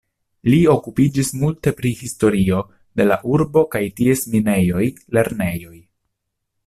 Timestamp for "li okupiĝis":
0.51-1.27